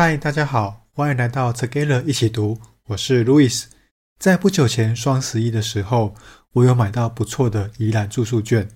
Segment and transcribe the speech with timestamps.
[0.00, 3.64] 嗨，大家好，欢迎来到 Together 一起读，我是 Louis。
[4.20, 6.14] 在不久前双十一的时候，
[6.52, 8.68] 我有买到不错的宜兰住宿券，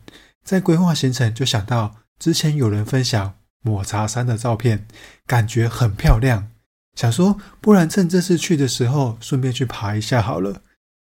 [0.43, 4.85] 在规划行程就想到之前有人分享抹茶山的照片，
[5.25, 6.51] 感觉很漂亮，
[6.97, 10.63] 想说不然趁这次去的时候顺便去爬一下好了。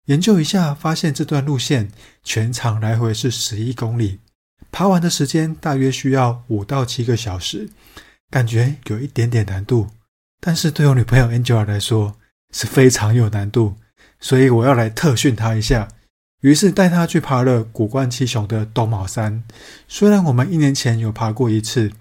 [0.08, 1.90] 研究一下，发现这段路线
[2.22, 4.20] 全长来回是十一公里，
[4.74, 7.70] 爬完的时间大约需要五到七个小时，
[8.30, 9.88] 感觉有一点点难度。
[10.42, 12.18] 但是对我女朋友 Angela 来说
[12.52, 13.76] 是非常有难度，
[14.20, 15.88] 所以我要来特训她一下。
[16.42, 19.44] 于是带她去爬了古关七雄的东卯山。
[19.88, 21.92] 虽然我们一年前有爬过一次，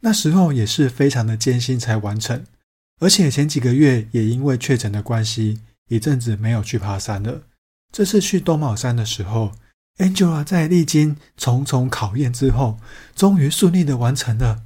[0.00, 2.46] 那时候也是非常的艰辛才完成，
[3.00, 5.60] 而且前几个月也因为确诊的关系。
[5.88, 7.42] 一阵子没有去爬山了。
[7.92, 9.50] 这次去东卯山的时候
[9.98, 12.78] ，Angela 在历经重重考验之后，
[13.16, 14.62] 终于顺利的完成了。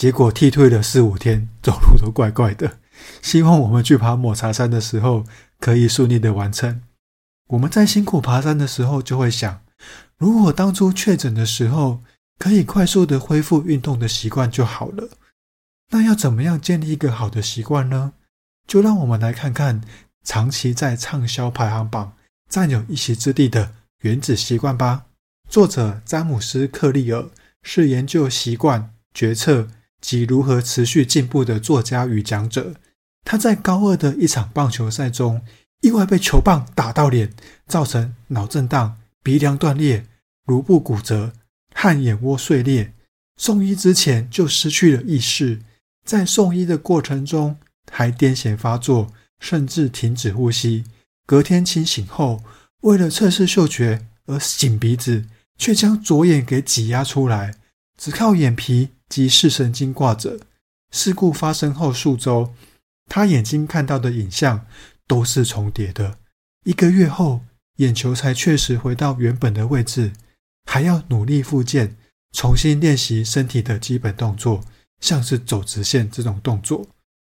[0.00, 2.78] 结果剃退了四五天，走路都怪怪的。
[3.20, 5.26] 希望我们去爬抹茶山的时候，
[5.58, 6.80] 可以顺利的完成。
[7.48, 9.60] 我们在辛苦爬山的时候，就会想，
[10.16, 12.00] 如果当初确诊的时候，
[12.38, 15.10] 可以快速的恢复运动的习惯就好了。
[15.90, 18.14] 那要怎么样建立一个好的习惯呢？
[18.66, 19.82] 就让我们来看看。
[20.24, 22.14] 长期在畅销排行榜
[22.48, 23.66] 占有一席之地的
[24.00, 25.04] 《原子习惯》吧。
[25.50, 27.28] 作者詹姆斯·克利尔
[27.62, 29.68] 是研究习惯、决策
[30.00, 32.74] 及如何持续进步的作家与讲者。
[33.24, 35.42] 他在高二的一场棒球赛中，
[35.80, 37.32] 意外被球棒打到脸，
[37.66, 40.06] 造成脑震荡、鼻梁断裂、
[40.46, 41.32] 颅部骨折
[41.74, 42.92] 和眼窝碎裂。
[43.36, 45.60] 送医之前就失去了意识，
[46.04, 47.58] 在送医的过程中
[47.90, 49.12] 还癫痫发作。
[49.40, 50.84] 甚至停止呼吸。
[51.24, 52.44] 隔天清醒后，
[52.82, 55.24] 为了测试嗅觉而擤鼻子，
[55.56, 57.54] 却将左眼给挤压出来，
[57.96, 60.40] 只靠眼皮及视神经挂着。
[60.90, 62.54] 事故发生后数周，
[63.06, 64.66] 他眼睛看到的影像
[65.06, 66.18] 都是重叠的。
[66.64, 67.42] 一个月后，
[67.76, 70.12] 眼球才确实回到原本的位置，
[70.64, 71.96] 还要努力复健，
[72.32, 74.64] 重新练习身体的基本动作，
[75.00, 76.86] 像是走直线这种动作。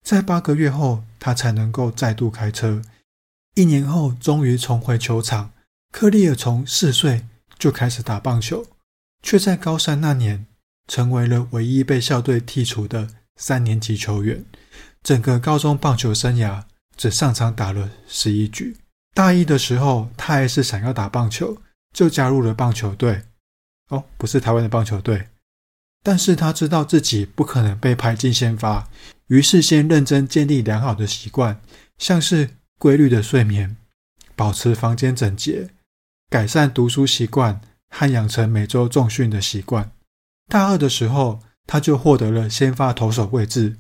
[0.05, 2.83] 在八个月后，他才能够再度开车。
[3.55, 5.53] 一年后，终于重回球场。
[5.93, 7.27] 克利尔从四岁
[7.59, 8.67] 就开始打棒球，
[9.23, 10.47] 却在高三那年
[10.89, 14.45] 成为了唯一被校队剔除的三年级球员。
[15.03, 16.63] 整个高中棒球生涯
[16.97, 18.77] 只上场打了十一局。
[19.15, 21.61] 大一的时候，他还是想要打棒球，
[21.93, 23.23] 就加入了棒球队。
[23.89, 25.29] 哦，不是台湾的棒球队。
[26.05, 28.89] 但是他知道自己不可能被排进先发，
[29.27, 31.61] 于是先认真建立良好的习惯，
[31.99, 33.77] 像是规律的睡眠、
[34.35, 35.69] 保持房间整洁、
[36.29, 37.61] 改善读书习惯
[37.91, 39.93] 和养成每周重训的习惯。
[40.49, 43.77] 大二的时候，他就获得了先发投手位置。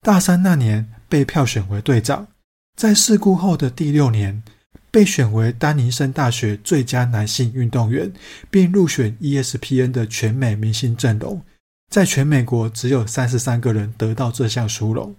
[0.00, 2.28] 大三那年被票选为队长，
[2.76, 4.42] 在事故后的第六年
[4.90, 8.12] 被选为丹尼森大学最佳男性运动员，
[8.50, 11.42] 并入选 ESPN 的全美明星阵容。
[11.90, 15.14] 在全美国只有三十三个人得到这项殊荣。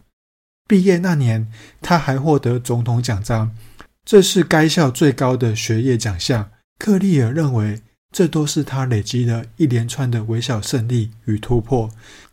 [0.68, 1.52] 毕业那年，
[1.82, 3.56] 他还获得总统奖章，
[4.04, 6.52] 这是该校最高的学业奖项。
[6.78, 7.82] 克利尔认为，
[8.16, 11.92] 这都是他累积了一连串的微小胜利与突破。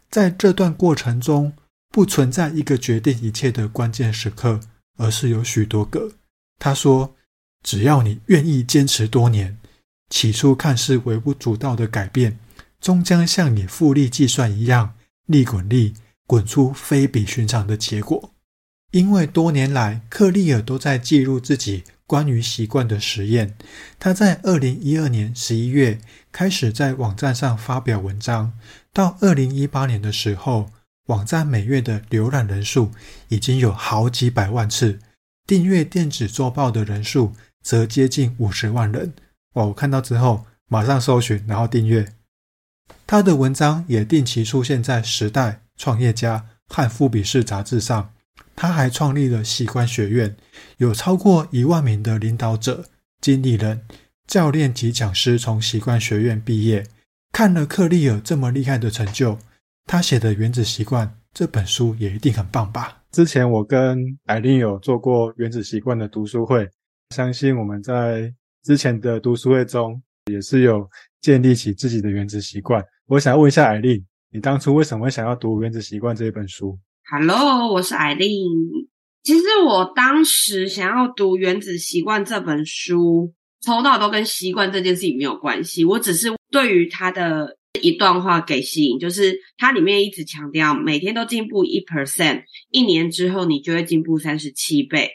[0.08, 1.52] 在这段过程中，
[1.90, 4.60] 不存在一个决定一切的关键时刻，
[4.96, 6.12] 而是有许多个。
[6.60, 7.16] 他说
[7.66, 9.58] ：“只要你愿意坚持多年，
[10.08, 12.38] 起初看似微不足道的改变。”
[12.80, 14.94] 终将像你复利计算一样，
[15.26, 15.94] 利滚利，
[16.28, 18.32] 滚出非比寻常的结果。
[18.92, 23.56] 因为多年来，克利尔都在记录自己关于习惯的实验。
[23.98, 28.52] 他在二零一二年十一月开始在网站上发表文章，
[28.92, 30.70] 到二零一八年的时候，
[31.06, 32.90] 网站每月的浏览人数
[33.28, 34.98] 已经有好几百万次，
[35.46, 37.32] 订阅电子周报的人数
[37.62, 39.12] 则接近五十万人。
[39.54, 39.66] 哇！
[39.66, 42.12] 我看到之后，马上搜寻，然后订阅。
[43.06, 46.38] 他的文章也定期出现在《时代》、《创业家》
[46.74, 48.12] 和《富比士》杂志上。
[48.54, 50.36] 他还创立了习惯学院，
[50.78, 52.84] 有超过一万名的领导者、
[53.20, 53.80] 经理人、
[54.26, 56.86] 教练及讲师从习惯学院毕业。
[57.32, 59.38] 看了克利尔这么厉害的成就，
[59.86, 63.02] 他写的《原子习惯》这本书也一定很棒吧？
[63.10, 66.68] 之前我跟艾琳有做过《原子习惯》的读书会，
[67.10, 68.32] 相信我们在
[68.62, 70.88] 之前的读书会中也是有。
[71.22, 72.84] 建立起自己的原子习惯。
[73.06, 76.76] 我想问一下艾丽，你当初为什么想要读《原子习惯》这一本书
[77.14, 78.30] ？Hello，我是艾琳。
[79.22, 85.84] 其实我当时想要读《原子习惯》这本书，抽到都跟习惯这件事情没有关系。
[85.84, 95.10] 我只是对于他的一段话给吸引，就是它里面一直强调，每天都进步一 percent，一年之后你就会进步三十七倍。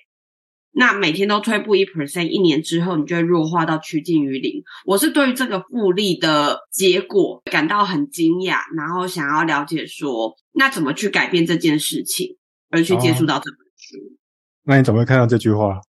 [0.80, 4.62] 那每天都退步一 percent，一年之后你就会弱化到趋近于零。
[4.86, 12.38] 我是对于这个复利的结果感到很惊讶，然后想要了解说，那怎么去改变这件事情，
[12.70, 13.98] 而去接触到这本书。
[13.98, 14.22] 哦，
[14.66, 15.82] 那你怎么会看到这句话？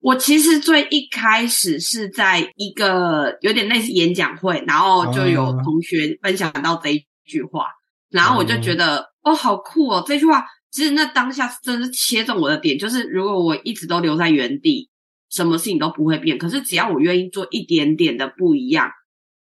[0.00, 7.68] 我其实最一开始是在一个有点类似演讲会，然后就有同学分享到这一句话，
[8.10, 14.90] 然后我就觉得哦，好酷哦，这句话其实那当下真的是切中我的点，就是如果我一直都留在原地，
[15.30, 18.90] 什么事情都不会变，可是只要我愿意做一点点的不一样，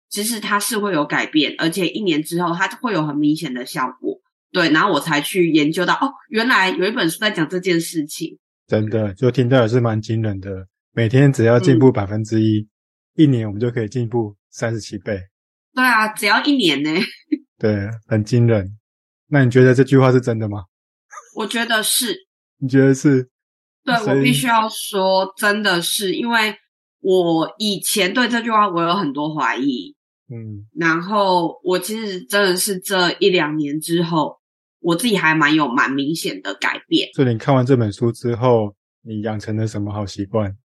[0.08, 4.18] 其实它是会有改变，而且一年之后它会有很明显的效果。
[4.52, 8.38] 对，然后我才去研究到哦，原来有一本书在讲这件事情。
[8.66, 10.66] 真的，就听到也是蛮惊人的。
[10.94, 12.66] 每天只要进步百分之一，
[13.16, 15.20] 一年我们就可以进步三十七倍。
[15.74, 16.90] 对啊，只要一年呢。
[17.60, 18.78] 对，很惊人。
[19.28, 20.64] 那你觉得这句话是真的吗？
[21.38, 22.26] 我觉得是。
[22.58, 23.28] 你觉得是？
[23.84, 26.54] 对，我必须要说，真的是，因为
[27.00, 29.94] 我以前对这句话我有很多怀疑。
[30.30, 30.66] 嗯。
[30.76, 34.38] 然后我其实真的是这一两年之后。
[34.80, 37.08] 我自己还蛮有蛮明显的改变。
[37.12, 40.56] 所以你看完这本书之后，你养成了什么好习惯？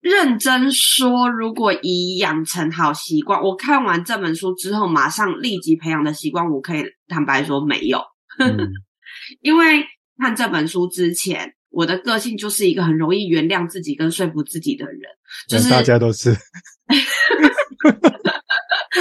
[0.00, 8.00] 认真说，如果以养成好习惯，我看完这本书之后马上立即培养的习惯，我可以坦白说没有。
[8.40, 8.58] 嗯、
[9.40, 9.84] 因为
[10.20, 15.00] 看这本书之前，我的个性就是一个很容易原谅自己跟说服自己的人，
[15.48, 16.36] 就是大家都是。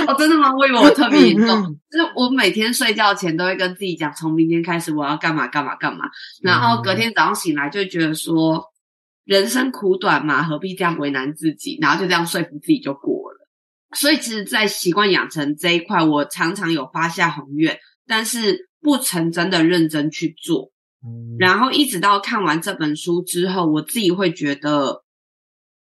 [0.08, 0.56] 哦，真的吗？
[0.56, 1.62] 我以为我特别严重，
[1.92, 6.06] 就是我每天睡觉前都会跟自己讲，从明天开始我要干嘛干嘛干嘛，
[6.42, 8.64] 然后隔天早上醒来就觉得说，
[9.26, 11.78] 人生苦短嘛，何必这样为难自己？
[11.82, 13.38] 然后就这样说服自己就过了。
[13.96, 17.78] 所以其实，在习惯养成这一块，我常常有发下宏愿，
[18.08, 20.72] 但是不曾真的认真去做。
[21.38, 25.04] 然后一直到看完这本书之后，我自己会觉得，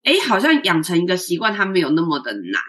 [0.03, 2.61] 哎，好像养成一个习惯，它没有那么的难。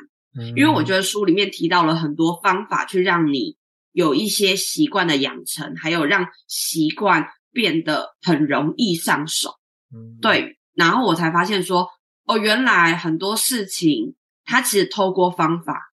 [0.55, 3.57] 因为我觉得书里面提到了很多方法，去让你
[3.93, 9.55] 有一些习惯的养成，还有让习惯变得很容易上手。
[9.95, 10.59] 嗯，对。
[10.75, 11.89] 然后我才发现说，
[12.27, 15.91] 哦，原来很多事情它其实透过方法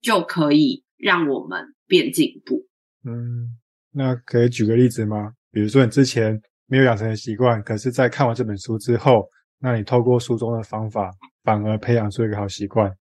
[0.00, 2.68] 就可以让我们变进步。
[3.04, 3.58] 嗯，
[3.90, 5.32] 那可以举个例子吗？
[5.54, 9.26] 比如说你之前没有养成的习惯，可是在看完这本书之后，
[9.60, 11.10] 那你透过书中的方法，
[11.44, 12.92] 反而培养出一个好习惯。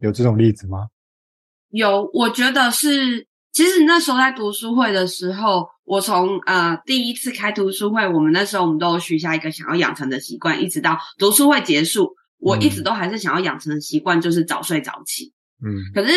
[0.00, 0.88] 有这种例子吗？
[1.70, 3.26] 有，我觉得是。
[3.52, 15.32] 其实那时候在读书会的时候，我从呃第一次开读书会，我们那时候我们都有许下一个想要养成的习惯，一直到读书会结束，我一直都还是想要养成的习惯，就是早睡早起。
[15.64, 16.12] 嗯，可是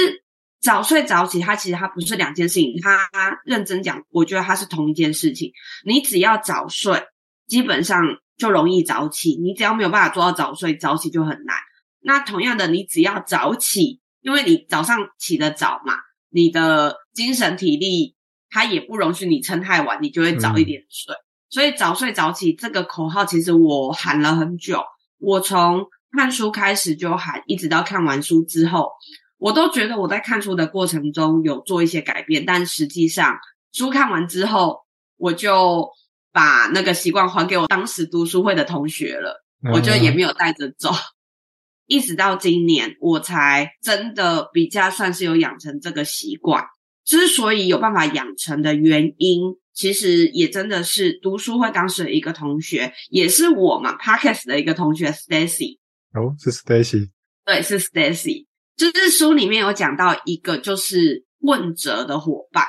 [0.61, 3.09] 早睡早起，它其实它不是两件事情，它
[3.45, 5.51] 认真讲，我觉得它是同一件事情。
[5.85, 7.01] 你只要早睡，
[7.47, 8.03] 基本上
[8.37, 11.55] 就容易早起；你只要没有办法做到早睡早起，就很难。
[12.01, 15.93] 那同样的，你只要早起，因为你早上起得早嘛，
[16.29, 18.15] 你的精神体力
[18.49, 21.13] 它也不容许你撑太晚，你就会早一点睡。
[21.13, 21.23] 嗯。
[21.49, 24.83] 所以早睡早起这个口号，其实我喊了很久。
[25.17, 28.91] 我从看书开始就喊，一直到看完书之后，
[29.39, 32.45] 我都觉得我在看书的过程中有做一些改变。
[32.45, 33.39] 但实际上，
[33.71, 34.81] 书看完之后，
[35.17, 35.89] 我就
[36.31, 40.91] 把那个习惯还给我当时读书会的同学了，我就也没有带着走。
[41.87, 46.63] 一直到今年，我才真的比较算是有养成这个习惯。
[47.03, 55.79] 之所以有办法养成的原因，其实也真的是读书会当时的一个同学，也是我嘛 Podcast 的一个同学 Stacy。
[56.13, 57.09] 哦，是 Stacy。
[57.43, 58.45] 对，是 Stacy。
[58.79, 62.65] 就是书里面有讲到一个，就是问责的伙伴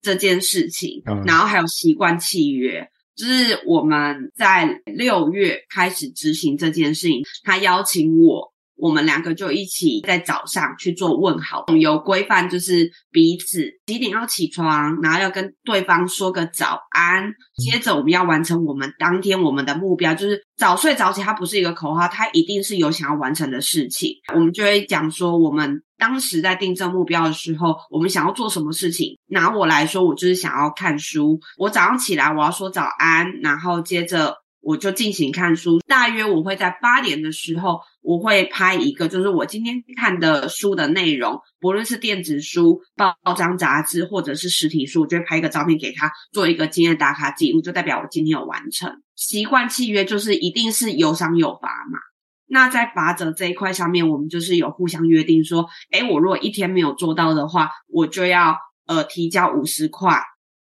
[0.00, 2.88] 这件事情，嗯、然后还有习惯契约。
[3.14, 8.51] 就是我们在六月开始执行这件事情，他邀请我，
[8.82, 17.32] 我们两个就一起在早上去做问好，有规范，就是彼此几点要起床，然后要跟对方说个早安。
[17.56, 24.10] 接着我们要完成我们当天我们的目标，就是早睡早起，它不是一个口号，它一定是有想要完成的事情。
[24.34, 25.80] 我们就会讲说我们。
[25.98, 29.16] 当时在定这目标的时候，我们想要做什么事情？
[29.28, 31.38] 拿我来说，我就是想要看书。
[31.56, 35.80] 我早上起来，我要说早安，然后接着我就进行看书。
[35.86, 49.02] 大约我会在八点的时候，我会拍一个，就是我今天看的书的内容，不论是电子书、报章杂志，或者是实体书，我就会拍一个照片给他，做一个今天打卡记录，就代表我今天有完成。
[49.16, 51.98] 习惯契约就是一定是有赏有罚嘛。
[52.46, 60.20] 那在罚则这一块上面，我们就是有互相约定说，诶，我如果一天没有做到的话，我就要呃提交五十块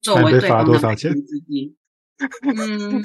[0.01, 1.75] 作为对方的赔偿资金。
[2.44, 3.04] 嗯，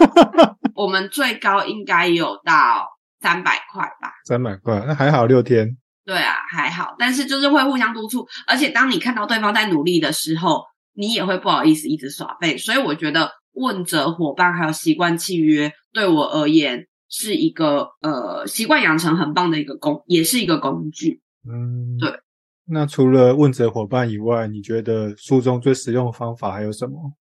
[0.74, 2.88] 我们最高应该有到
[3.20, 4.12] 三百块吧？
[4.26, 5.76] 三百块，那还好，六天。
[6.04, 10.62] 对啊，还好，但是就是会互相督促，而且当你看到对方在努力的时候，
[10.94, 12.56] 你也会不好意思一直耍废。
[12.56, 21.20] 所以我觉得问责伙伴还有习惯契约，对我而言是一个呃习惯养成很棒的一个工，也是一个工具。
[21.48, 22.12] 嗯，对。
[22.72, 27.12] 那除了问责伙伴以外，你觉得书中最实用的方法还有什么？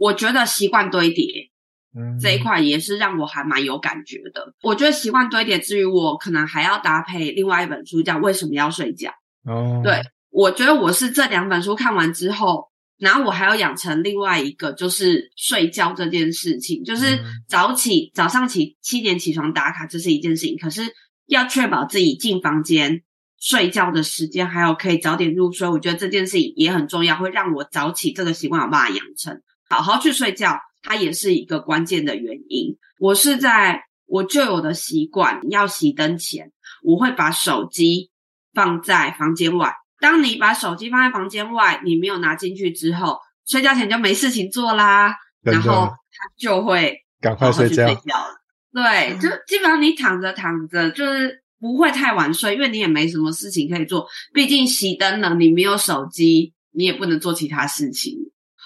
[0.00, 1.50] 我觉得习惯堆叠，
[1.94, 4.54] 嗯，这一块也是让我还蛮有感觉的。
[4.62, 9.10] 我觉得习惯堆叠之余，我可能还要搭配另外一本书，叫《为什么要睡觉》。
[9.44, 20.56] 哦，对，我觉得我是这两本书看完之后，然后我还要养成另外一个，就是睡觉这件事情，就是早起，早上起七点起床打卡，这是一件事情。
[20.58, 20.82] 可是
[21.26, 23.02] 要确保自己进房间
[23.38, 29.42] 睡觉的时间，还有可以早点入睡，我觉得这件事情也很重要，会让我早起这个习惯有办法养成。
[29.70, 32.76] 好好去睡觉，它也是一个关键的原因。
[32.98, 36.50] 我是在我旧有的习惯，要熄灯前，
[36.82, 38.10] 我会把手机
[38.52, 39.72] 放在房间外。
[40.00, 47.86] 当你把手机放在房间外，你没有拿进去之后，睡觉前就没事情做啦，然后它就会赶快睡觉。
[47.86, 48.40] 睡觉了。
[48.72, 54.08] 对，就基本上你躺着躺着，就是不会太晚睡，因为你也没什么事情可以做。
[54.32, 58.16] 毕竟熄灯了，你没有手机，你也不能做其他事情。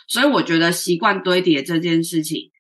[0.06, 2.50] 所以我觉得习惯堆叠这件事情，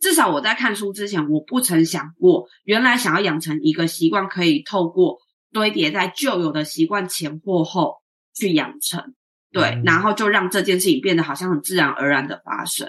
[0.00, 5.18] 至少我在看书之前，我不曾想过，原来想要养成一个习惯，可以透过
[5.52, 7.96] 堆叠在旧有的习惯前或后
[8.34, 9.14] 去养成，
[9.50, 12.86] 对，嗯、然后就让这件事情变得好像很自然而然的发生。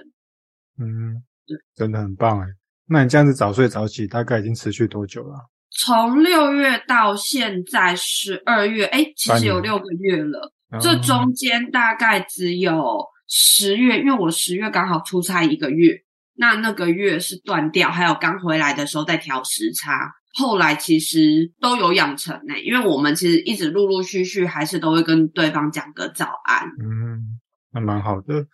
[0.77, 2.45] 嗯，对，真的很棒哎。
[2.88, 5.50] 那你这样子早睡早起，大概已经持续多久了？
[5.71, 10.51] 从六月到现在十二月，哎，其实有六个月了。
[10.81, 13.14] 这中间大概只有。
[13.27, 16.03] 十月，因为我十月刚好出差一个月，
[16.36, 26.67] 那那个月是断掉，还有刚回来的时候在调时差，后来其实都有养成呢、欸，因为我们其实一直陆陆续续还是都会跟对方讲个早安。
[26.82, 27.39] 嗯，
[27.74, 28.46] 那蛮好的。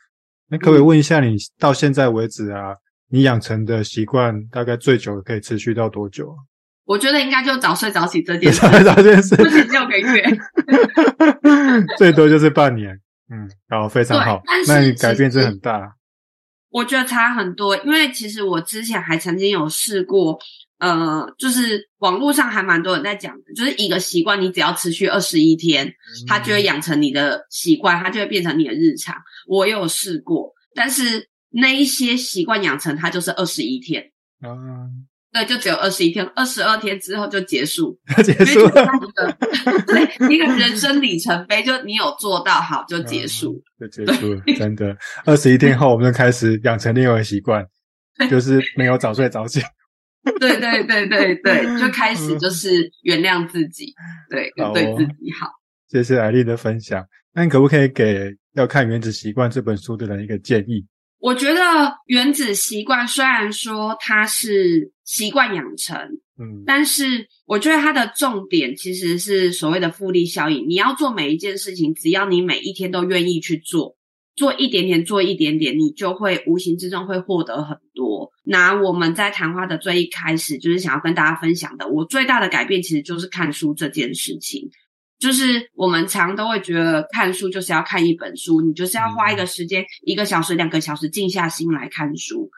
[0.50, 2.76] 那可不可以问一下你，到现在为止啊，
[3.10, 6.38] 你养成的习惯大概最久可以持续到多久啊？
[6.86, 10.24] 我觉得应该就早睡早起这件事，早睡早起这件事，不止六个月，
[11.98, 13.00] 最多就是半年。
[13.32, 14.42] 嗯，好，非常好。
[14.68, 15.96] 那你改变真的很大。
[16.70, 20.38] 我觉得差很多，因为其实我之前还曾经有试过，
[20.80, 25.94] 呃，就是网络上还蛮多人在讲的，就是一个习惯，你只要持续二十一天，嗯、
[26.28, 29.16] 它就会养成你的习惯，它就会变成你的日常。
[29.48, 34.12] 我也有试过，但是那一些习惯养成，它就是二十一天。
[34.42, 35.08] 嗯。
[35.34, 38.86] 对，就只有二十一天，二十二天之后就结束， 结束了。
[39.88, 44.42] 对，一个人生里程碑，就你有做到好就结束，嗯、就结束了。
[44.58, 44.96] 真的，
[45.26, 47.66] 二十一天后我们就开始养成另外一个习惯，
[48.30, 49.62] 就是没有早睡早起。
[50.40, 53.94] 对对对对对，就开始就是原谅自己，
[54.30, 55.48] 对，哦、对自己好。
[55.88, 57.04] 谢谢艾丽的分享。
[57.34, 60.86] 那你可不可以给要看《原子习惯》这本书的人一个建议？
[61.22, 61.62] 我觉得
[62.08, 65.96] 《原子习惯》虽然说它是习惯养成，
[66.40, 70.68] 嗯，但是我觉得它的重点其实是所谓的复利效应。
[70.68, 73.96] 你要做每一件事情，只要你每一天都愿意去做，
[74.36, 78.32] 做一点点，做一点点，你就会无形之中会获得很多。
[78.44, 84.68] 拿我们在谈话的最一开始，就是想要跟大家分享的，我最大的改变其实就是看书这件事情。
[85.22, 92.50] 就是我们常都会觉得看书就是要看一本书，你就是要花一个时间，一个小时、两个小时静下心来看书。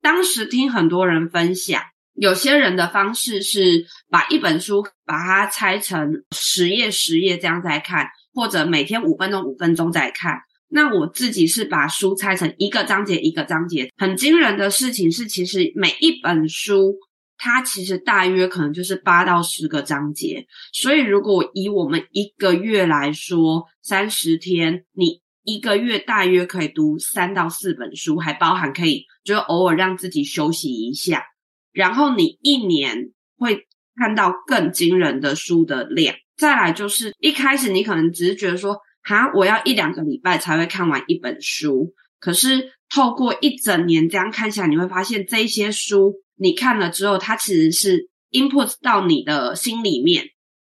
[0.00, 1.82] 当时听很多人分享，
[2.14, 10.38] 有些人的方式是把一本书把它拆成十页、十页这样再看，或者每天五分钟、五分钟再看。
[10.68, 13.90] 那我自己是把书拆成一个章节一个章节。
[13.98, 16.96] 很惊人的事情是，其实每一本书。
[17.38, 31.24] 它其实大约可能就是八到十个章节，所以如果以我们一个月来说，三十天，你一个月大约可以读三到四本书，还包含可以就偶尔让自己休息一下，
[31.72, 33.66] 然后你一年会
[33.96, 36.16] 看到更惊人的书的量。
[36.36, 46.14] 再来就是一开始你可能只是觉得说，哈，我要一两个礼拜才会看完一本书，可是透过一整年这样看下来，你会发现这些书。
[46.36, 50.26] 你看了之后，它其实是 input 到你的心里面。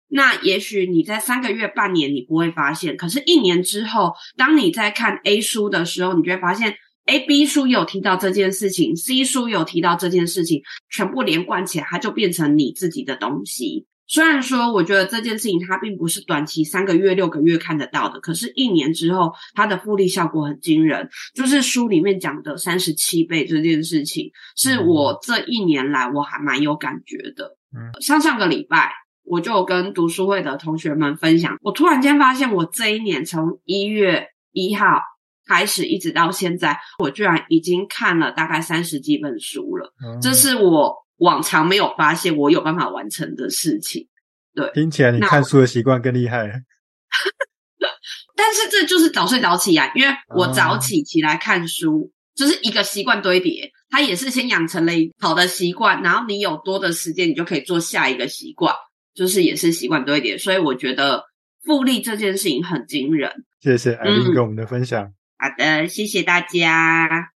[0.09, 6.75] 那也许你在三个月、半年你不会发现，可是，一年之后，当你在看 A 书的时候，你就会发现
[7.07, 13.87] A、B 书有提到这件事情，C 书有提到这件事情，全部连贯起来，它就变成你自己的东西。
[14.13, 21.09] 虽然说，我觉得这件事情它并不是短期三个月、六个月看得到的，可是，一年之后，它的复利效果很惊人。
[21.35, 27.57] 就是书里面讲的三十七倍这件事情，是我这一年来我还蛮有感觉的。
[27.75, 28.93] 嗯，上上个礼拜，
[29.25, 35.01] 我就跟读书会的同学们分享，我突然间发现，我这一年从一月一号
[35.47, 39.95] 开始一直到现在，我居然已经看了大概三十几本书了。
[40.21, 41.02] 这是我。
[41.23, 44.09] 往常没有发现我有办法完成的事情，
[44.55, 46.47] 对，听起来你看书的习惯更厉害。
[48.35, 58.75] 但是这就是早睡早起啊，因为我早起起来看书，就是一个习惯堆叠，它也是先养成了一好的习惯，然后你有多的时间，你就可以做下一个习惯，
[59.15, 60.37] 就是也是习惯堆叠。
[60.37, 61.23] 所以我觉得
[61.63, 63.31] 复利这件事情很惊人。
[63.61, 65.05] 谢谢艾琳给我们的分享。
[65.05, 67.31] 嗯，好的，谢谢大家。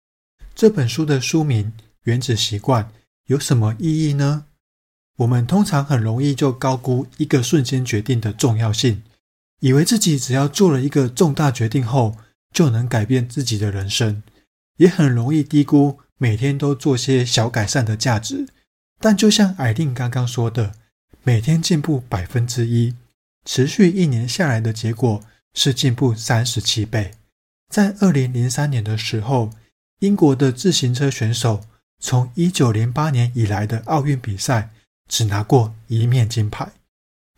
[0.55, 1.65] 这本书的书名
[2.05, 2.83] 《原子习惯》。
[3.27, 4.45] 有什么意义呢？
[5.17, 9.03] 我们通常很容易就高估一个瞬间决定的重要性，
[9.61, 12.17] 以为自己只要做了一个重大决定后
[12.53, 14.23] 就能改变自己的人生，
[14.77, 18.47] 也很容易低估每天都做些小改善的价值。
[19.01, 20.75] 但就像艾琳刚刚说的，
[21.23, 22.95] 每天进步百分之一，
[23.47, 27.13] 持续一年下来的结果是进步三十七倍。
[27.73, 29.51] 在二零零三年的时候，
[30.01, 31.65] 英国的自行车选手。
[32.05, 34.69] 从一九零八年以来的奥运比赛，
[35.09, 36.71] 只拿过一面金牌，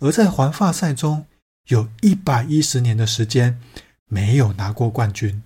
[0.01, 1.25] 而在环法赛中，
[1.69, 3.61] 有一百一十年的时间
[4.09, 5.41] 没有拿过冠军，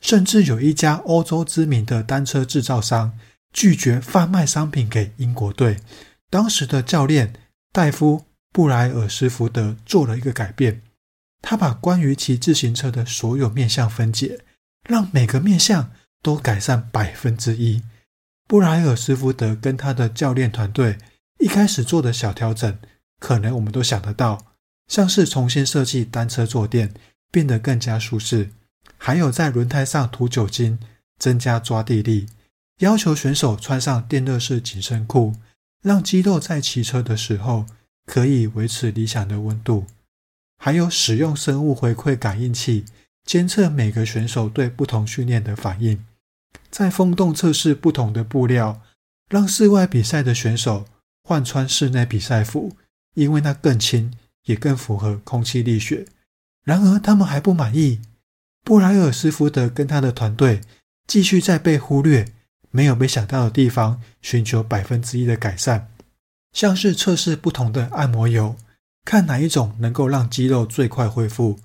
[0.00, 3.18] 甚至有一家欧洲知名的单车制造商
[3.50, 5.78] 拒绝贩卖商品给英国队。
[6.28, 7.32] 当时的教练
[7.72, 8.18] 戴夫·
[8.52, 10.82] 布莱尔斯福德做了一个改变，
[11.40, 14.40] 他把关于骑自行车的所有面向分解，
[14.86, 15.90] 让每个面向
[16.20, 17.80] 都改善百分之一。
[18.46, 20.98] 布莱尔斯福德跟他的教练团队
[21.38, 22.78] 一开始做的小调整，
[23.18, 24.54] 可能我们都想得到，
[24.86, 26.94] 像是重新设计单车坐垫，
[27.32, 28.50] 变得更加舒适，
[28.96, 30.78] 还有在轮胎上涂酒精，
[31.18, 32.26] 增加抓地力，
[32.78, 35.34] 要求选手穿上电热式紧身裤，
[35.82, 37.66] 让肌肉在骑车的时候
[38.06, 39.86] 可以维持理想的温度，
[40.58, 42.84] 还有使用生物回馈感应器，
[43.24, 46.04] 监测每个选手对不同训练的反应。
[46.70, 48.80] 在风洞测试不同的布料，
[49.28, 50.86] 让室外比赛的选手
[51.22, 52.76] 换穿室内比赛服，
[53.14, 54.12] 因为那更轻，
[54.44, 56.06] 也更符合空气力学。
[56.64, 58.00] 然而，他们还不满意。
[58.64, 60.60] 布莱尔斯福德跟他的团队
[61.06, 62.26] 继续在被忽略、
[62.70, 65.88] 没有被想到的地方寻求百分之一的改善，
[66.52, 68.56] 像是测试不同的按摩油，
[69.04, 71.60] 看哪一种能够让肌肉最快恢复。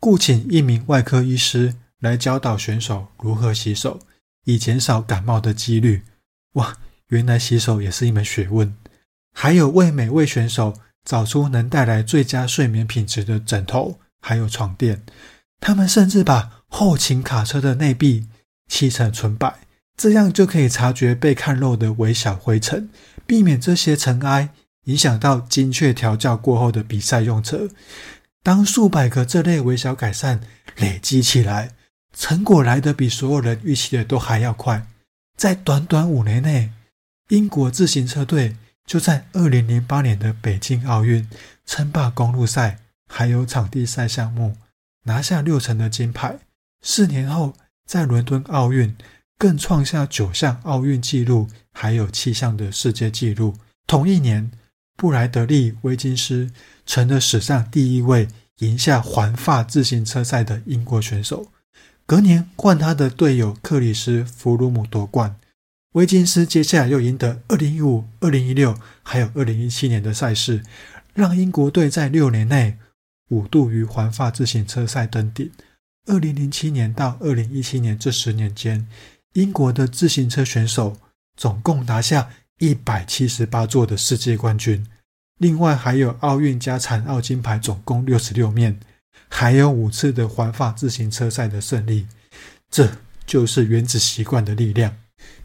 [0.00, 3.98] 雇请一名外科医师来教导选手如何洗手。
[4.46, 6.02] 以减少感冒的几率。
[6.54, 6.76] 哇，
[7.10, 8.74] 原来洗手也是一门学问。
[9.32, 15.02] 还有为每位选手找出能带来最佳睡眠品质的枕头，还有床垫。
[15.60, 18.26] 他们甚至把后勤卡车的内壁
[18.68, 19.54] 漆成纯白，
[19.96, 22.88] 这样就可以察觉被看漏的微小灰尘，
[23.26, 24.50] 避免这些尘埃
[24.84, 27.68] 影响到精确调教过后的比赛用车。
[28.42, 30.40] 当数百个这类微小改善
[30.76, 31.72] 累积起来，
[32.16, 34.86] 成果来得比所有人预期的都还要快，
[35.36, 36.72] 在短短五年内，
[37.28, 41.28] 英国自行车队就在二零零八年的北京奥运
[41.66, 44.56] 称霸公路赛，还有场地赛项目，
[45.04, 46.38] 拿下六成的金牌。
[46.80, 47.54] 四年后，
[47.86, 48.96] 在伦敦奥运
[49.36, 53.54] 更创下九项奥运纪录，还有七项的世界纪录。
[53.86, 54.50] 同一年，
[54.96, 56.50] 布莱德利·威金斯
[56.86, 58.26] 成了史上第一位
[58.60, 61.52] 赢下环法自行车赛的英国选手。
[62.06, 65.40] 隔年换他的队友克里斯·弗鲁姆夺冠，
[65.94, 70.62] 威金斯接下来又赢得二零一五、二零一六还有二零一七年的赛事，
[71.14, 72.78] 让英国队在六年内
[73.30, 75.50] 五度于环法自行车赛登顶。
[76.06, 78.86] 二零零七年到二零一七年这十年间，
[79.32, 80.96] 英国的自行车选手
[81.36, 84.86] 总共拿下一百七十八座的世界冠军，
[85.38, 88.78] 另外还有奥运加残奥金牌总共六十六面。
[89.28, 92.06] 还有五次的环法自行车赛的胜利，
[92.70, 92.90] 这
[93.26, 94.96] 就是原子习惯的力量。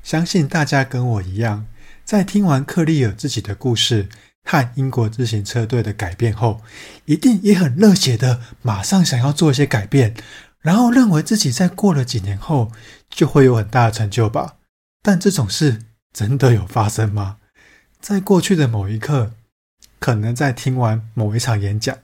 [0.03, 1.67] 相信大家跟我一样，
[2.05, 4.07] 在听完克利尔自己的故事
[4.43, 6.61] 和英国自行车队的改变后，
[7.05, 10.15] 一定也很热血的马上想要做一些改变，
[10.59, 12.71] 然后认为自己在过了几年后
[13.09, 14.55] 就会有很大的成就吧。
[15.03, 17.37] 但这种事真的有发生吗？
[17.99, 19.31] 在过去的某一刻，
[19.99, 21.97] 可能在听完某一场演讲。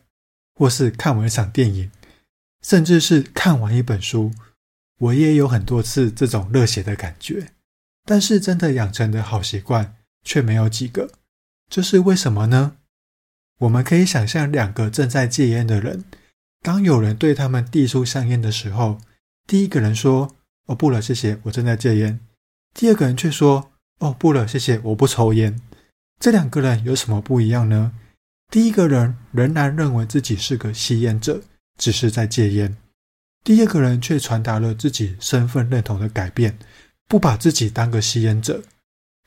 [0.58, 1.92] 或是看完一场电影，
[2.64, 4.32] 甚至是看完一本书，
[5.00, 7.54] 我也有很多次这种热血的感觉，
[8.04, 11.12] 但是真的养成的好习惯却没有几个。
[11.70, 12.78] 这是为什么呢？
[13.60, 16.06] 我们可以想象两个正在戒烟的人，
[16.62, 19.00] 当有人对他们递出香烟的时候，
[19.46, 22.20] 第一个人说：“哦，不了，谢谢，我正在戒烟。”
[22.74, 25.60] 第二个人却说：“哦，不了，谢谢，我不抽烟。”
[26.20, 27.94] 这两个人有什么不一样呢？
[28.50, 31.42] 第一个人仍然认为自己是个吸烟者，
[31.78, 32.72] 只是在戒烟；
[33.44, 36.58] 第二个人却传达了自己身份认同的改变，
[37.10, 38.64] 不把自己当个吸烟者。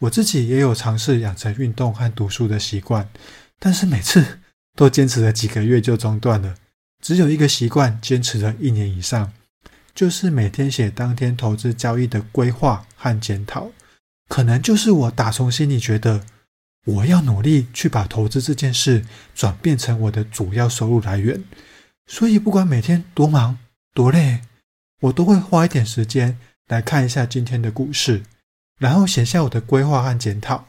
[0.01, 3.07] 我自己也有尝试养成运动和读书的习惯，
[3.59, 4.39] 但是每次
[4.75, 6.55] 都坚持了几个月就中断了。
[7.03, 9.35] 只有一个习惯坚持了一年以上，
[9.95, 13.71] 就是每天写当天投资交易的规划和检讨。
[14.29, 16.25] 可能就是我打从心里觉得。
[16.87, 21.45] 我要努力去把投资这件事转变成我的主要收入来源，
[22.07, 23.59] 所以不管每天多忙
[23.93, 24.41] 多累，
[25.01, 26.39] 我都会花一点时间
[26.69, 28.23] 来看一下今天的故事，
[28.79, 30.67] 然后写下我的规划和检讨。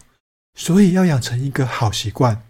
[0.53, 2.43] 所以要养成一个好习惯，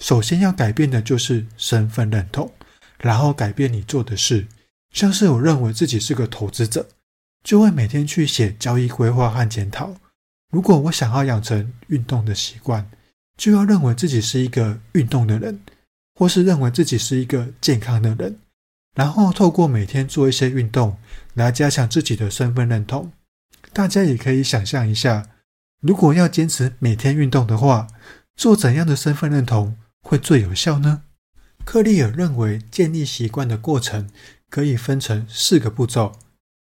[0.00, 2.52] 首先要改变的就是身份认同，
[2.98, 4.48] 然后改变你做的事。
[4.92, 6.88] 像是我认为自己是个投资者，
[7.44, 9.94] 就会每天去写交易规划和检讨。
[10.50, 12.90] 如果我想要养成运动的习惯，
[13.36, 15.60] 就要认为自己是一个运动的人，
[16.14, 18.38] 或是认为自己是一个健康的人，
[18.94, 20.96] 然后透过每天做一些运动
[21.34, 23.12] 来加强自己的身份认同。
[23.72, 25.28] 大家也可以想象一下，
[25.82, 27.88] 如果要坚持每天运动的话，
[28.34, 31.02] 做怎样的身份认同会最有效呢？
[31.64, 34.08] 克利尔认为，建立习惯的过程
[34.48, 36.12] 可以分成四个步骤：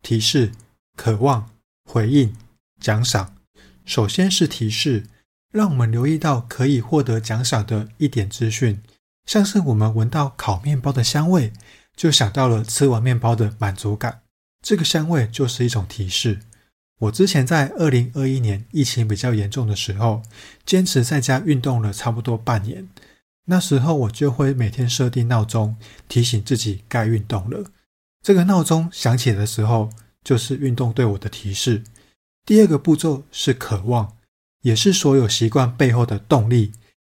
[0.04, 0.52] 提示、
[0.96, 1.50] 渴望、
[1.86, 2.36] 回应、
[2.80, 3.34] 奖赏。
[3.90, 5.08] 首先是提示。
[5.52, 8.80] 让我们留意到可以获得奖赏的一点资讯，
[9.26, 11.52] 像是我们闻到烤面包的香味，
[11.96, 14.22] 就想到了吃完面包的满足感。
[14.62, 16.42] 这个香味就是一种提示。
[17.00, 20.22] 我之前在二零二一年疫情比较严重的时候，
[20.64, 22.88] 坚持在家运动了差不多半年。
[23.46, 25.76] 那时候我就会每天设定闹钟，
[26.08, 27.66] 提醒自己该运动了。
[28.22, 29.90] 这个闹钟响起的时候，
[30.24, 31.82] 就是运动对我的提示。
[32.50, 34.18] 第二个步骤是渴望。
[34.62, 36.72] 也是所有习惯背后的动力。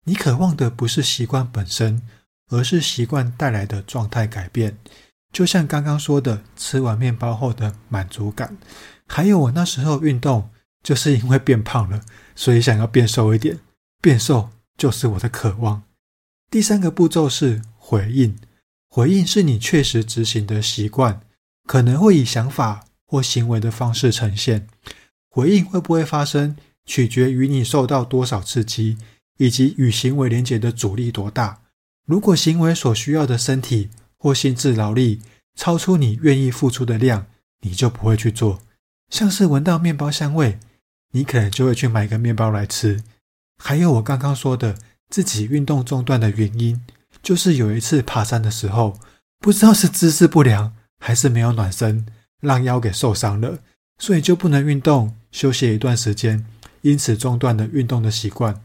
[0.03, 2.01] 你渴望的不是习惯本身，
[2.49, 4.77] 而是习惯带来的状态改变。
[5.31, 8.57] 就像刚刚说的，吃完面包后的满足感，
[9.07, 10.49] 还有我那时候运动，
[10.83, 12.03] 就是因为变胖了，
[12.35, 13.57] 所以想要变瘦一点。
[14.01, 15.83] 变瘦就是我的渴望。
[16.49, 18.37] 第三个步骤是回应，
[18.89, 21.21] 回应是你确实执行的习惯，
[21.65, 24.67] 可能会以想法或行为的方式呈现。
[25.31, 26.55] 回应会不会发生？
[26.85, 28.97] 取决于你受到多少刺激，
[29.37, 31.61] 以及与行为连结的阻力多大。
[32.05, 35.21] 如果行为所需要的身体或心智劳力
[35.55, 37.27] 超出你愿意付出的量，
[37.61, 38.59] 你就不会去做。
[39.09, 40.59] 像是闻到面包香味，
[41.11, 43.03] 你可能就会去买个面包来吃。
[43.57, 44.77] 还有我刚刚说的
[45.09, 46.83] 自己运动中断的原因，
[47.21, 48.99] 就是有一次爬山的时候，
[49.39, 52.07] 不知道是姿势不良还是没有暖身，
[52.41, 53.59] 让腰给受伤了，
[53.99, 56.45] 所以就不能运动，休息一段时间。
[56.81, 58.59] 因此中断了运动的习惯。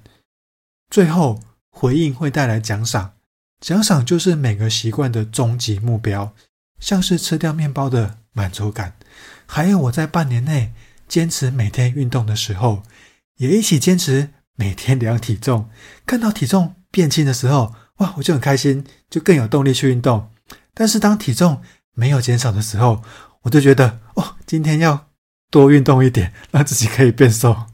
[0.88, 3.12] 最后，回应会带来奖赏，
[3.60, 6.32] 奖赏就是每个习惯的终极目标，
[6.80, 8.94] 像是吃掉面包的满足感。
[9.44, 10.72] 还有我在半年内
[11.06, 12.82] 坚持每天运动的时候，
[13.36, 15.68] 也一起坚持每天量体重，
[16.06, 20.30] 看到体重变轻的时候，哇，我就很开心，就更有动力去运动。
[20.72, 21.60] 但是当体重
[21.92, 23.02] 没有减少的时候，
[23.42, 25.08] 我就觉得哦，今天要
[25.56, 27.66] 多运动一点， 让自己可以变瘦。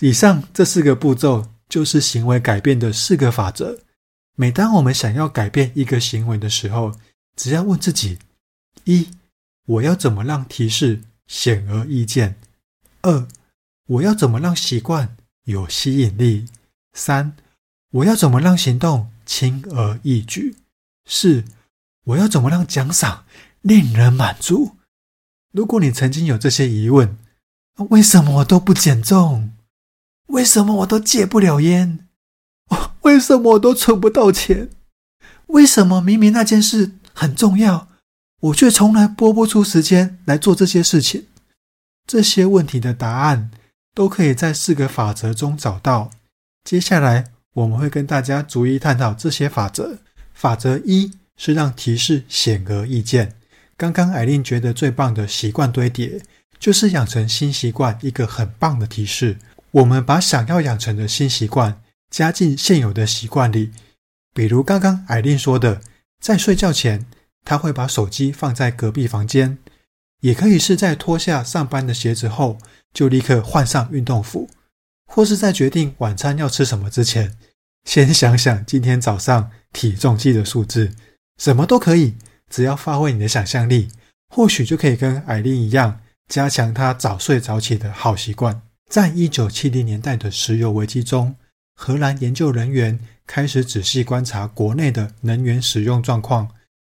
[0.00, 3.80] 以上这四个步骤就是行为改变的四个法则。
[4.36, 6.94] 每当我们想要改变一个行为的时候，
[7.36, 8.18] 只要问自己：
[8.84, 9.08] 一，
[9.66, 12.36] 我要怎么让提示显而易见？
[13.02, 13.26] 二，
[13.86, 16.46] 我要怎么让习惯有吸引力？
[16.94, 17.36] 三，
[17.90, 20.56] 我要怎么让行动轻而易举？
[21.04, 21.44] 四，
[22.04, 23.24] 我要怎么让奖赏
[23.60, 24.77] 令人满足？
[25.58, 27.18] 如果你曾经有这些疑问，
[27.90, 29.50] 为什么我都不减重？
[30.28, 32.06] 为什么我都戒不了烟？
[33.00, 34.70] 为什么我都存不到钱？
[35.48, 37.88] 为什么明明那件事很重要，
[38.42, 41.26] 我却从来拨不出时间来做这些事情？
[42.06, 43.50] 这些问题的答案
[43.92, 46.12] 都可以在四个法则中找到。
[46.62, 49.98] 接下来我们会跟大家逐一探讨这些法则。
[50.32, 53.37] 法则一是让提示显而易见。
[53.78, 56.20] 刚刚艾琳觉得最棒的习惯堆叠，
[56.58, 59.38] 就是养成新习惯一个很棒的提示。
[59.70, 63.70] 我们把想要养成的新习惯加进现有的习惯里，
[64.34, 65.80] 比如刚刚艾琳说的，
[66.20, 67.06] 在睡觉前，
[67.44, 69.58] 他会把手机放在隔壁房间。
[70.22, 72.58] 也可以是在脱下上班的鞋子后，
[72.92, 74.50] 就立刻换上运动服，
[75.06, 77.36] 或是在决定晚餐要吃什么之前，
[77.84, 80.96] 先想想今天早上体重计的数字，
[81.40, 82.16] 什么都可以，
[82.50, 83.88] 只要发挥你的想象力，
[84.34, 88.60] 或许就可以跟艾琳一样，加强她早睡早起的好习惯。
[88.90, 91.36] 在一九七零年代的石油危机中，
[91.74, 96.48] 荷兰研究人员开始仔细观察国内的能源使用状况，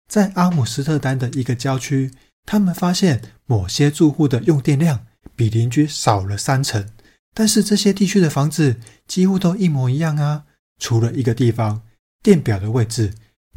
[0.09, 2.13] 在阿姆斯特丹的一个郊区。
[2.47, 5.05] 他们发现某些住户的用电量
[5.37, 6.89] 比邻居少了三成，
[7.35, 10.45] 但是这些地区的房子几乎都一模一样啊，
[10.81, 11.83] 除了一个地方，
[12.23, 13.13] 电表的位置，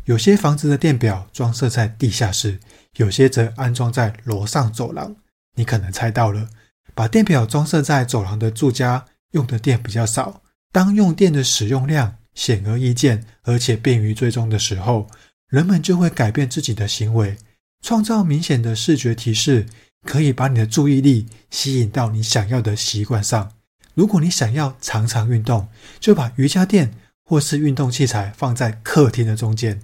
[0.06, 2.60] 有些房子的电表装设在地下室，
[2.96, 5.16] 有些则安装在楼上走廊。
[5.56, 6.50] 你可能猜到了，
[6.96, 10.42] 把电表装设在走廊的住家用的电比较少。
[10.72, 15.08] 当用电的使用量显而易见，而且便于追踪的时候，
[15.50, 17.38] 人们就会改变自己的行为。
[17.84, 19.68] 创造明显的视觉提示，
[20.08, 23.52] 可以把你的注意力吸引到你想要的习惯上。
[23.94, 25.68] 如果你想要常常运动，
[26.00, 26.94] 就把瑜伽垫
[27.32, 29.82] 或是运动器材放在客厅的中间。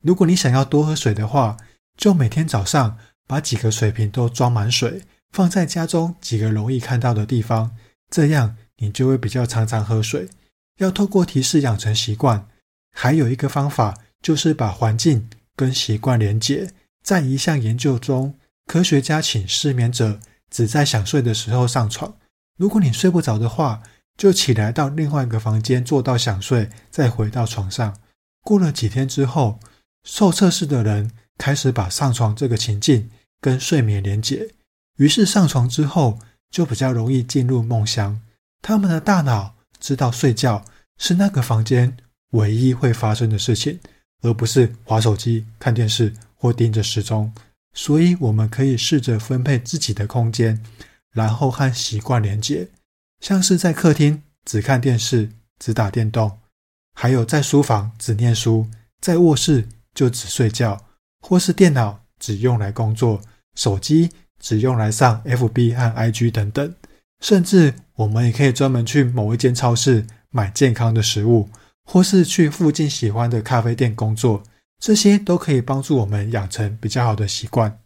[0.00, 1.56] 如果你想要多喝水的话，
[1.96, 5.02] 就每天早上把几个水瓶都装满水，
[5.32, 7.76] 放在家中几个容易看到的地方。
[8.10, 10.28] 这样你就会比较常常喝水。
[10.78, 12.46] 要透过提示养成习惯。
[12.92, 16.70] 还有一个方法，就是把环境跟习惯连结。
[17.02, 22.14] 在一项研究中，科学家请失眠者只在想睡的时候上床。
[22.56, 23.82] 如果你睡不着的话，
[24.16, 27.96] 就起来到另外一个房间坐到想睡，再回到床上。
[28.42, 29.58] 过了几天之后，
[30.04, 34.48] 受测试的人开始把上床这个情境跟睡眠连结，
[34.96, 36.18] 于是上床之后
[36.50, 38.20] 就比较容易进入梦乡。
[38.62, 40.64] 他们的大脑知道睡觉
[40.98, 41.96] 是那个房间
[42.30, 43.80] 唯一会发生的事情，
[44.22, 46.14] 而不是滑手机、看电视。
[46.36, 47.32] 或盯着时钟，
[47.72, 50.62] 所以我们可以试着分配自己的空间，
[51.10, 52.68] 然后和习惯连接，
[53.24, 56.40] 像是在客厅只看电视、只打电动，
[56.94, 58.68] 还有在书房只念书，
[59.00, 60.78] 在卧室就只睡觉，
[61.22, 63.22] 或是电脑只用来工作，
[63.54, 66.74] 手机只用来上 FB 和 IG 等等，
[67.20, 71.48] 甚至我们也可以专门去某一间超市买健康的食物，
[71.90, 74.42] 或是去附近喜欢的咖啡店工作。
[74.78, 77.78] 这些都可以帮助我们养成比较好的习惯。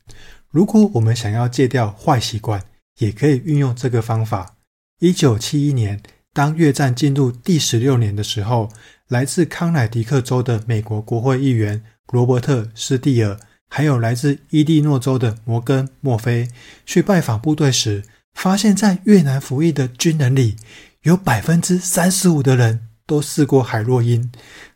[0.51, 2.61] 如果我们想要戒掉坏习惯，
[2.99, 4.57] 也可以运用这个方法。
[5.01, 8.69] 一九七一年，当越战进入第十六年的时候，
[9.07, 16.49] 来自康乃狄克州的美国国会议员罗伯特·斯蒂尔，还有来自伊利诺州的摩根·墨菲，
[16.85, 18.03] 去拜访部队时，
[18.35, 20.57] 发现，在越南服役的军人里，
[21.03, 24.33] 有百分之三十五的人都试过海洛因。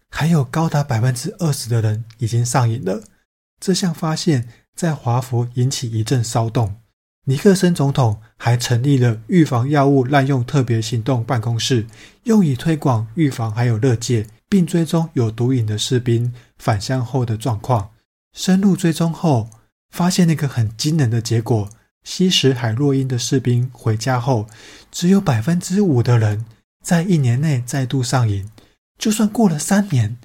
[0.09, 3.03] 还有高达百分之二十的人已经上瘾了。
[3.59, 6.82] 这项发现，在华府引起一阵骚动。
[7.25, 11.87] 尼克森总统还成立了预防药物滥用特别行动办公室，
[12.25, 17.91] 用以推广预防还有勒戒，并追踪有毒瘾的士兵返乡后的状况。
[18.33, 19.49] 深入追踪后，
[19.91, 21.71] 发现那个很惊人的结果：
[22.03, 24.49] 吸食海洛因的士兵回家后，
[24.91, 26.45] 只有百分之五的人
[26.83, 28.51] 在一年内再度上瘾。
[28.99, 30.17] 就算过了三年，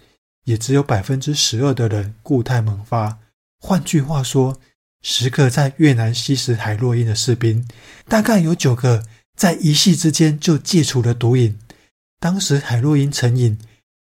[0.46, 3.20] 也只有百分之十二的人固态萌发。
[3.60, 4.58] 换句话说，
[5.02, 7.68] 十个在越南吸食海洛因的士兵，
[8.08, 9.06] 大概有九个
[9.36, 11.58] 在一夕之间就戒除了毒瘾。
[12.20, 13.58] 当时海洛因成瘾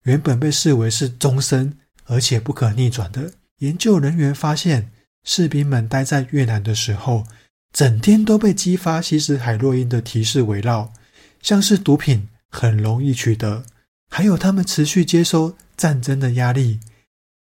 [0.03, 3.33] 原本被视为是终身而且不可逆转的。
[3.59, 4.91] 研究人员发现，
[5.25, 7.27] 士兵们待在越南的时候，
[7.73, 10.93] 整天都被激发吸食海洛因的提示围绕，
[11.41, 13.65] 像是毒品很容易取得。
[14.11, 16.81] 还有他们持续接收战争的压力，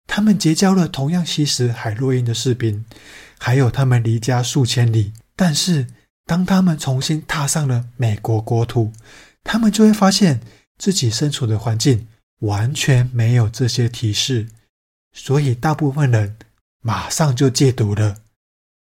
[0.07, 2.85] 他们结交了同样吸食海洛因的士兵，
[3.39, 5.13] 还有他们离家数千里。
[5.35, 5.87] 但是
[6.27, 8.93] 当他们重新踏上了美国国土，
[9.43, 10.41] 他们就会发现
[10.77, 12.09] 自己身处的环境
[12.41, 14.49] 完全没有这些提示，
[15.13, 16.37] 所以大部分人
[16.83, 18.17] 马上就戒毒了。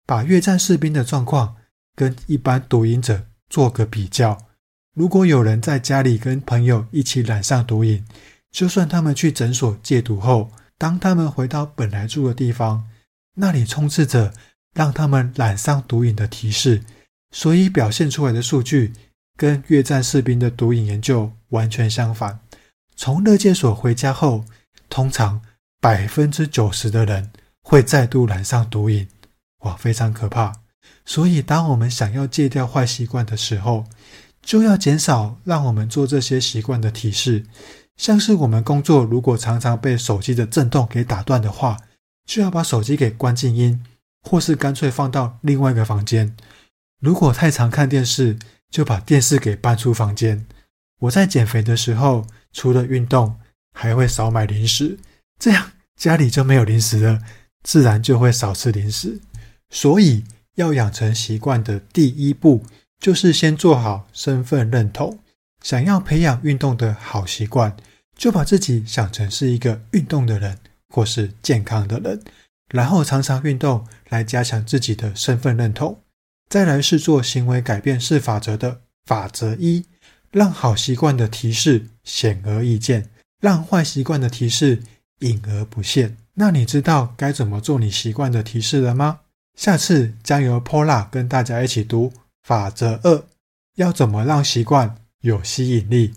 [0.05, 1.55] 把越战士兵的状况
[1.95, 4.37] 跟一般毒瘾者做个比较。
[4.93, 8.03] 如果有人在家里跟朋友一起染上毒瘾，
[8.51, 12.85] 就算他们去诊所戒毒后，当他们回到本来住的地方，
[13.41, 14.31] 那里充斥着
[14.75, 16.83] 让他们染上毒瘾的提示，
[17.31, 18.93] 所以表现出来的数据
[19.35, 22.39] 跟越战士兵的毒瘾研究完全相反。
[22.95, 24.45] 从乐戒所回家后，
[24.89, 25.41] 通常
[25.81, 27.31] 百分之九十的人
[27.63, 29.07] 会再度染上毒瘾，
[29.63, 30.53] 哇，非常可怕。
[31.03, 33.85] 所以，当我们想要戒掉坏习惯的时候，
[34.43, 37.47] 就要减少让我们做这些习惯的提示，
[37.97, 41.79] 像是我们工作如果常常被手机的震动给打断的话，
[42.25, 43.83] 就要把手机给关静音，
[44.21, 46.35] 或是干脆放到另外一个房间。
[46.99, 48.37] 如果太常看电视，
[48.69, 50.45] 就把电视给搬出房间。
[50.99, 53.39] 我在减肥的时候，除了运动，
[53.73, 54.99] 还会少买零食，
[55.39, 57.19] 这样家里就没有零食了，
[57.63, 59.19] 自然就会少吃零食。
[59.71, 60.23] 所以，
[60.55, 62.63] 要养成习惯的第一步，
[62.99, 65.19] 就是先做好身份认同。
[65.63, 67.75] 想要培养运动的好习惯，
[68.15, 70.57] 就把自己想成是一个运动的人，
[70.91, 72.21] 或是健康的人，
[72.69, 75.97] 然后常常运动来加强自己的身份认同。
[76.49, 79.85] 再来是做行为改变式法则的法则一，
[80.31, 84.83] 让好习惯的提示显而易见，让坏习惯的提示
[85.19, 86.17] 隐而不现。
[86.33, 89.21] 那你知道该怎么做你习惯的提示了吗？
[89.57, 92.11] 下次将由 Paula 跟大家一起读
[92.43, 93.23] 法则二，
[93.75, 96.13] 要怎么让习惯有吸引力？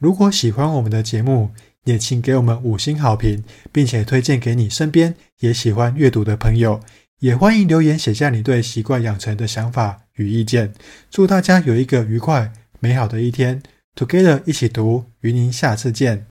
[0.00, 1.50] 如果喜欢我们的节目，
[1.88, 6.80] 也请给我们五星好评，并且推荐给你身边也喜欢阅读的朋友。
[7.20, 10.74] 也欢迎留言写下你对习惯养成的想法与意见。
[11.10, 13.62] 祝大家有一个愉快美好的一天
[13.96, 16.26] ！Together 一起读，与您下次见。